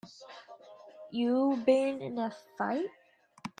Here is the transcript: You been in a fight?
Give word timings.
You 1.11 1.61
been 1.63 2.01
in 2.01 2.17
a 2.17 2.31
fight? 2.57 2.87